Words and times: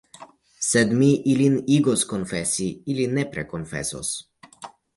Sed 0.67 0.95
mi 1.01 1.09
ilin 1.33 1.59
igos 1.75 2.07
konfesi, 2.13 2.71
ili 2.95 3.07
nepre 3.15 3.47
konfesos. 3.55 4.13